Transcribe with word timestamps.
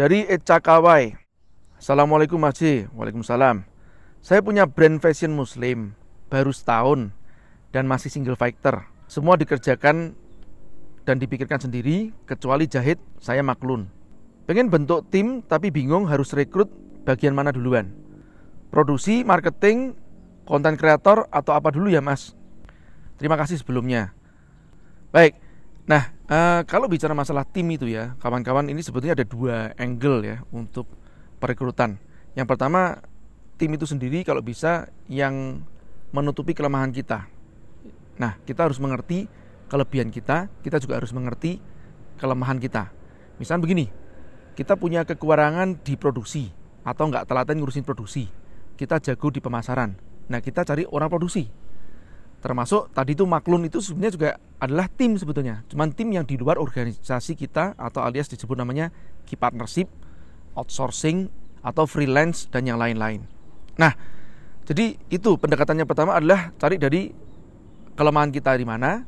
Dari 0.00 0.24
Eca 0.24 0.64
Kawai. 0.64 1.12
Assalamualaikum 1.76 2.40
Mas 2.40 2.56
J. 2.56 2.88
Waalaikumsalam. 2.96 3.68
Saya 4.24 4.40
punya 4.40 4.64
brand 4.64 4.96
fashion 4.96 5.36
muslim, 5.36 5.92
baru 6.32 6.56
setahun, 6.56 7.12
dan 7.68 7.84
masih 7.84 8.08
single 8.08 8.32
fighter. 8.32 8.80
Semua 9.12 9.36
dikerjakan 9.36 10.16
dan 11.04 11.20
dipikirkan 11.20 11.60
sendiri, 11.60 12.16
kecuali 12.24 12.64
jahit, 12.64 12.96
saya 13.20 13.44
maklun. 13.44 13.92
Pengen 14.48 14.72
bentuk 14.72 15.04
tim, 15.12 15.44
tapi 15.44 15.68
bingung 15.68 16.08
harus 16.08 16.32
rekrut 16.32 16.72
bagian 17.04 17.36
mana 17.36 17.52
duluan. 17.52 17.92
Produksi, 18.72 19.20
marketing, 19.20 20.00
konten 20.48 20.80
kreator, 20.80 21.28
atau 21.28 21.52
apa 21.52 21.68
dulu 21.68 21.92
ya 21.92 22.00
mas? 22.00 22.32
Terima 23.20 23.36
kasih 23.36 23.60
sebelumnya. 23.60 24.16
Baik, 25.12 25.36
nah 25.88 26.12
uh, 26.30 26.60
kalau 26.64 26.86
bicara 26.86 27.12
masalah 27.12 27.44
tim 27.44 27.66
itu 27.72 27.90
ya, 27.90 28.14
kawan-kawan 28.22 28.68
ini 28.70 28.80
sebetulnya 28.80 29.18
ada 29.18 29.26
dua 29.26 29.74
angle 29.76 30.22
ya 30.22 30.36
untuk 30.54 30.86
perekrutan. 31.42 31.98
Yang 32.38 32.46
pertama, 32.54 33.02
tim 33.58 33.72
itu 33.74 33.84
sendiri 33.88 34.22
kalau 34.22 34.40
bisa 34.40 34.92
yang 35.10 35.66
menutupi 36.14 36.54
kelemahan 36.54 36.94
kita. 36.94 37.26
Nah, 38.20 38.36
kita 38.44 38.68
harus 38.68 38.78
mengerti 38.78 39.26
kelebihan 39.72 40.12
kita, 40.12 40.52
kita 40.60 40.76
juga 40.78 41.00
harus 41.00 41.10
mengerti 41.10 41.58
kelemahan 42.20 42.60
kita. 42.60 42.92
Misalnya 43.40 43.64
begini, 43.64 43.86
kita 44.58 44.76
punya 44.76 45.08
kekurangan 45.08 45.80
di 45.80 45.96
produksi 45.96 46.52
atau 46.84 47.08
nggak 47.08 47.24
telaten 47.24 47.56
ngurusin 47.58 47.86
produksi. 47.86 48.28
Kita 48.76 49.00
jago 49.00 49.28
di 49.32 49.40
pemasaran. 49.40 49.96
Nah, 50.28 50.40
kita 50.44 50.64
cari 50.64 50.84
orang 50.88 51.08
produksi. 51.08 51.48
Termasuk 52.40 52.96
tadi 52.96 53.12
itu 53.12 53.28
maklun 53.28 53.68
itu 53.68 53.84
sebenarnya 53.84 54.12
juga 54.16 54.30
adalah 54.56 54.88
tim 54.88 55.16
sebetulnya. 55.20 55.60
Cuman 55.68 55.92
tim 55.92 56.08
yang 56.08 56.24
di 56.24 56.40
luar 56.40 56.56
organisasi 56.56 57.36
kita 57.36 57.76
atau 57.76 58.00
alias 58.00 58.32
disebut 58.32 58.56
namanya 58.56 58.88
key 59.28 59.36
partnership, 59.36 59.92
outsourcing, 60.56 61.28
atau 61.60 61.84
freelance 61.84 62.48
dan 62.48 62.64
yang 62.64 62.80
lain-lain. 62.80 63.28
Nah, 63.76 63.92
jadi 64.64 64.96
itu 65.12 65.36
pendekatannya 65.36 65.84
pertama 65.84 66.16
adalah 66.16 66.52
cari 66.56 66.80
dari 66.80 67.12
kelemahan 67.92 68.32
kita 68.32 68.56
di 68.56 68.64
mana, 68.64 69.04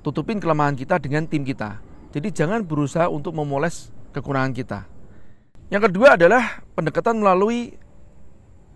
tutupin 0.00 0.40
kelemahan 0.40 0.72
kita 0.72 0.96
dengan 0.96 1.28
tim 1.28 1.44
kita. 1.44 1.80
Jadi 2.12 2.28
jangan 2.32 2.64
berusaha 2.64 3.08
untuk 3.08 3.36
memoles 3.36 3.92
kekurangan 4.16 4.52
kita. 4.52 4.80
Yang 5.72 5.88
kedua 5.88 6.20
adalah 6.20 6.60
pendekatan 6.76 7.20
melalui 7.20 7.76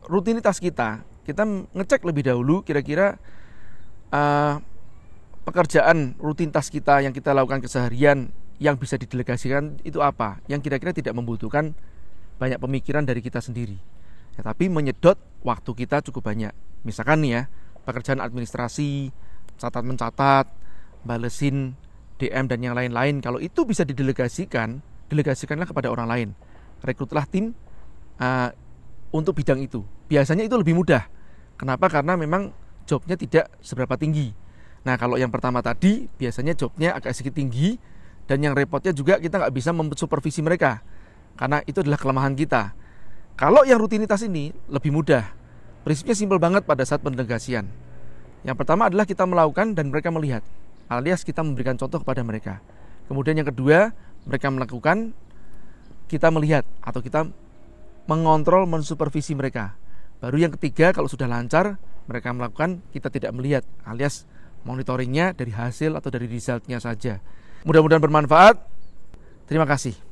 rutinitas 0.09 0.57
kita. 0.57 1.05
Kita 1.25 1.45
ngecek 1.45 2.05
lebih 2.09 2.33
dahulu 2.33 2.65
kira-kira 2.65 3.21
uh, 4.11 4.61
pekerjaan 5.47 6.19
rutinitas 6.19 6.69
kita 6.69 7.03
yang 7.07 7.15
kita 7.15 7.31
lakukan 7.31 7.63
keseharian 7.63 8.35
yang 8.59 8.75
bisa 8.81 8.99
didelegasikan 8.99 9.79
itu 9.87 10.03
apa? 10.03 10.43
Yang 10.51 10.69
kira-kira 10.69 10.93
tidak 10.97 11.15
membutuhkan 11.15 11.77
banyak 12.37 12.61
pemikiran 12.61 13.05
dari 13.05 13.21
kita 13.21 13.41
sendiri. 13.41 13.77
Ya, 14.37 14.45
tapi 14.45 14.69
menyedot 14.69 15.17
waktu 15.45 15.71
kita 15.73 16.05
cukup 16.11 16.29
banyak. 16.29 16.53
Misalkan 16.85 17.25
nih 17.25 17.33
ya, 17.33 17.43
pekerjaan 17.89 18.21
administrasi, 18.21 19.15
catat 19.57 19.85
mencatat, 19.85 20.47
balesin 21.07 21.79
DM 22.21 22.45
dan 22.49 22.61
yang 22.61 22.75
lain-lain. 22.77 23.21
Kalau 23.25 23.41
itu 23.41 23.65
bisa 23.65 23.85
didelegasikan, 23.85 24.81
delegasikanlah 25.09 25.69
kepada 25.69 25.89
orang 25.89 26.09
lain. 26.09 26.29
Rekrutlah 26.85 27.25
tim 27.29 27.57
uh, 28.21 28.51
untuk 29.13 29.37
bidang 29.37 29.61
itu. 29.63 29.85
Biasanya 30.11 30.45
itu 30.45 30.57
lebih 30.57 30.77
mudah. 30.77 31.09
Kenapa? 31.57 31.89
Karena 31.89 32.19
memang 32.21 32.53
jobnya 32.87 33.19
tidak 33.19 33.51
seberapa 33.61 33.99
tinggi. 33.99 34.33
Nah 34.87 34.95
kalau 34.95 35.19
yang 35.19 35.35
pertama 35.35 35.61
tadi 35.61 36.07
biasanya 36.17 36.55
jobnya 36.55 36.95
agak 36.95 37.13
sedikit 37.13 37.37
tinggi 37.37 37.77
dan 38.31 38.39
yang 38.41 38.55
repotnya 38.55 38.95
juga 38.95 39.19
kita 39.19 39.43
nggak 39.43 39.55
bisa 39.55 39.75
memsupervisi 39.75 40.41
mereka 40.41 40.81
karena 41.37 41.61
itu 41.69 41.85
adalah 41.85 42.01
kelemahan 42.01 42.33
kita. 42.33 42.73
Kalau 43.37 43.69
yang 43.69 43.77
rutinitas 43.77 44.25
ini 44.25 44.55
lebih 44.73 44.95
mudah. 44.95 45.29
Prinsipnya 45.85 46.17
simpel 46.17 46.41
banget 46.41 46.65
pada 46.65 46.83
saat 46.83 47.05
pendelegasian. 47.05 47.69
Yang 48.43 48.57
pertama 48.59 48.89
adalah 48.89 49.05
kita 49.05 49.23
melakukan 49.29 49.77
dan 49.77 49.93
mereka 49.93 50.11
melihat, 50.11 50.43
alias 50.91 51.23
kita 51.23 51.45
memberikan 51.45 51.79
contoh 51.79 52.03
kepada 52.03 52.25
mereka. 52.27 52.59
Kemudian 53.07 53.39
yang 53.39 53.47
kedua, 53.47 53.95
mereka 54.27 54.51
melakukan, 54.51 55.15
kita 56.11 56.33
melihat 56.35 56.67
atau 56.83 56.99
kita 57.03 57.31
mengontrol, 58.11 58.67
mensupervisi 58.67 59.35
mereka. 59.39 59.79
Baru 60.19 60.41
yang 60.41 60.51
ketiga, 60.59 60.91
kalau 60.91 61.07
sudah 61.07 61.31
lancar, 61.31 61.79
mereka 62.07 62.31
melakukan, 62.31 62.83
kita 62.95 63.11
tidak 63.11 63.35
melihat, 63.35 63.63
alias 63.83 64.25
monitoringnya 64.63 65.35
dari 65.35 65.55
hasil 65.55 65.95
atau 65.95 66.11
dari 66.11 66.27
resultnya 66.27 66.79
saja. 66.83 67.23
Mudah-mudahan 67.67 68.03
bermanfaat. 68.03 68.63
Terima 69.47 69.67
kasih. 69.67 70.06